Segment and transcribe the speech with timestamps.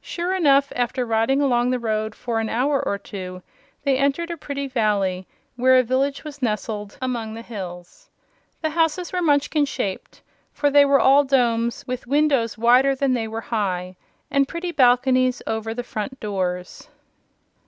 [0.00, 3.44] Sure enough, after riding along the road for an hour or two
[3.84, 8.10] they entered a pretty valley where a village was nestled among the hills.
[8.60, 10.20] The houses were Munchkin shaped,
[10.52, 13.94] for they were all domes, with windows wider than they were high,
[14.32, 16.88] and pretty balconies over the front doors.